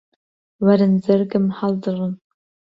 وەرن 0.67 0.97
جەرگم 1.09 1.47
هەڵدڕن 1.61 2.13